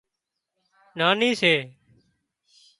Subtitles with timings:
[0.97, 1.53] ناني سي